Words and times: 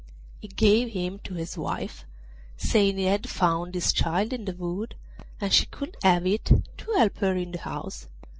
He 0.39 0.47
gave 0.47 0.93
him 0.93 1.19
to 1.25 1.35
his 1.35 1.55
wife, 1.59 2.05
saying 2.57 2.97
he 2.97 3.03
had 3.03 3.29
found 3.29 3.73
this 3.73 3.93
child 3.93 4.33
in 4.33 4.45
the 4.45 4.55
wood, 4.55 4.95
and 5.39 5.53
she 5.53 5.67
could 5.67 5.95
have 6.01 6.25
it 6.25 6.45
to 6.45 6.91
help 6.97 7.17
her 7.19 7.35
in 7.35 7.51
the 7.51 7.59
house. 7.59 8.07